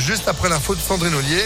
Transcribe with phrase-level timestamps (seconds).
[0.00, 1.44] juste après l'info de Sandrine Ollier.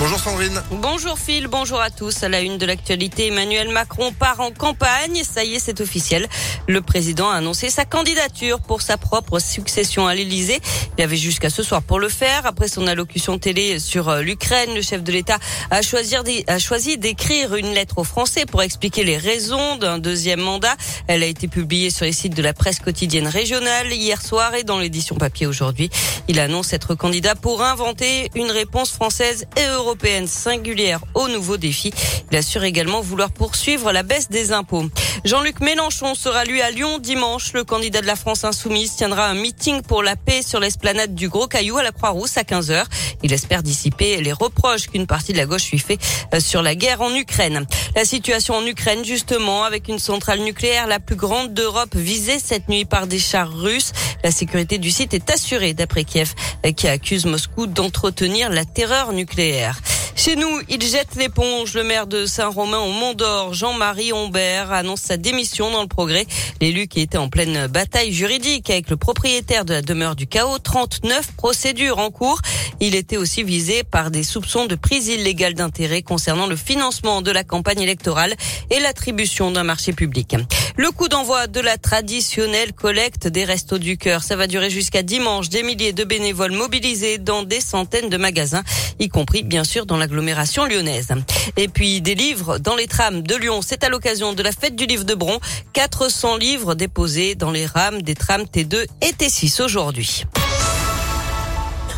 [0.00, 0.62] Bonjour Sandrine.
[0.70, 2.22] Bonjour Phil, bonjour à tous.
[2.22, 5.24] À la une de l'actualité, Emmanuel Macron part en campagne.
[5.24, 6.28] Ça y est, c'est officiel.
[6.68, 10.60] Le président a annoncé sa candidature pour sa propre succession à l'Elysée.
[10.96, 12.46] Il avait jusqu'à ce soir pour le faire.
[12.46, 15.38] Après son allocution télé sur euh, l'Ukraine, le chef de l'État
[15.72, 20.76] a choisi d'écrire une lettre aux Français pour expliquer les raisons d'un deuxième mandat.
[21.08, 24.62] Elle a été publiée sur les sites de la presse quotidienne régionale hier soir et
[24.62, 25.90] dans l'édition papier aujourd'hui.
[26.28, 31.56] Il annonce être candidat pour inventer une réponse française et européenne européenne singulière aux nouveaux
[31.56, 31.94] défis.
[32.30, 34.84] Il assure également vouloir poursuivre la baisse des impôts.
[35.24, 37.54] Jean-Luc Mélenchon sera lui à Lyon dimanche.
[37.54, 41.30] Le candidat de la France insoumise tiendra un meeting pour la paix sur l'esplanade du
[41.30, 42.84] Gros Caillou à la Croix-Rousse à 15h.
[43.22, 45.98] Il espère dissiper les reproches qu'une partie de la gauche lui fait
[46.34, 47.66] euh, sur la guerre en Ukraine.
[47.98, 52.68] La situation en Ukraine, justement, avec une centrale nucléaire la plus grande d'Europe visée cette
[52.68, 53.90] nuit par des chars russes.
[54.22, 56.32] La sécurité du site est assurée d'après Kiev,
[56.76, 59.80] qui accuse Moscou d'entretenir la terreur nucléaire.
[60.14, 61.74] Chez nous, il jette l'éponge.
[61.74, 66.26] Le maire de Saint-Romain au Mont d'Or, Jean-Marie Humbert, annonce sa démission dans le progrès.
[66.60, 70.58] L'élu qui était en pleine bataille juridique avec le propriétaire de la demeure du chaos,
[70.58, 72.40] 39 procédures en cours.
[72.80, 77.30] Il était aussi visé par des soupçons de prise illégale d'intérêt concernant le financement de
[77.30, 78.34] la campagne électorale
[78.70, 80.36] et l'attribution d'un marché public.
[80.76, 85.02] Le coup d'envoi de la traditionnelle collecte des restos du cœur, ça va durer jusqu'à
[85.02, 85.48] dimanche.
[85.48, 88.62] Des milliers de bénévoles mobilisés dans des centaines de magasins,
[89.00, 91.08] y compris bien sûr dans l'agglomération lyonnaise.
[91.56, 93.60] Et puis des livres dans les trams de Lyon.
[93.60, 95.40] C'est à l'occasion de la fête du livre de Bron.
[95.72, 100.24] 400 livres déposés dans les rames des trams T2 et T6 aujourd'hui.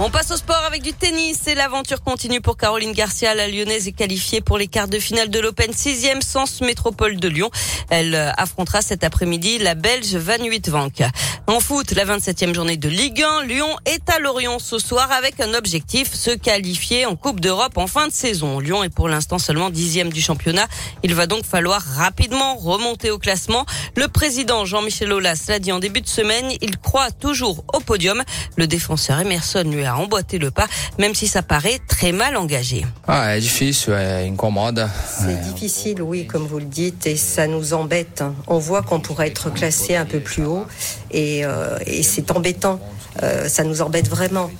[0.00, 3.32] On passe au sport avec du tennis et l'aventure continue pour Caroline Garcia.
[3.32, 7.28] La lyonnaise est qualifiée pour les quarts de finale de l'Open 6e Sens Métropole de
[7.28, 7.48] Lyon.
[7.90, 10.34] Elle euh, affrontera cet après-midi la Belge Van
[10.66, 11.04] Vank.
[11.46, 15.38] En foot, la 27e journée de Ligue 1, Lyon est à Lorient ce soir avec
[15.40, 18.58] un objectif, se qualifier en Coupe d'Europe en fin de saison.
[18.58, 20.66] Lyon est pour l'instant seulement dixième du championnat.
[21.04, 23.64] Il va donc falloir rapidement remonter au classement.
[23.94, 28.24] Le président Jean-Michel Aulas l'a dit en début de semaine, il croit toujours au podium.
[28.56, 30.66] Le défenseur Emerson lui a emboîté le pas,
[30.98, 32.86] même si ça paraît très mal engagé.
[33.06, 34.88] Ah, difficile, incommode.
[35.20, 38.22] C'est difficile, oui, comme vous le dites, et ça nous embête.
[38.46, 40.66] On voit qu'on pourrait être classé un peu plus haut,
[41.10, 42.80] et, euh, c'est embêtant.
[43.22, 44.50] Euh, ça nous embête vraiment.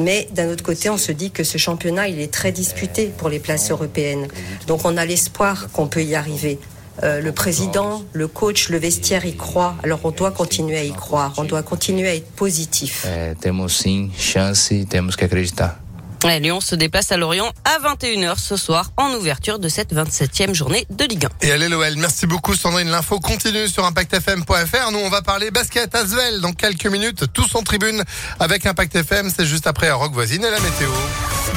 [0.00, 3.28] Mais d'un autre côté, on se dit que ce championnat, il est très disputé pour
[3.28, 4.26] les places européennes.
[4.66, 6.58] Donc on a l'espoir qu'on peut y arriver.
[7.02, 9.76] Euh, le président, le coach, le vestiaire y croient.
[9.82, 11.32] Alors on doit continuer à y croire.
[11.36, 13.06] On doit continuer à être positif.
[13.06, 15.76] Eh, temos sim chance, temos que acreditar.
[16.22, 20.86] Lyon se déplace à Lorient à 21h ce soir en ouverture de cette 27e journée
[20.90, 21.46] de Ligue 1.
[21.46, 22.90] Et allez l'OL, merci beaucoup Sandrine.
[22.90, 24.92] L'info continue sur ImpactFM.fr.
[24.92, 28.04] Nous on va parler basket Asvel dans quelques minutes, tous en tribune
[28.38, 29.30] avec Impact FM.
[29.34, 30.90] C'est juste après Rock Voisine et la météo.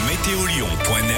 [0.07, 1.13] Météolion.net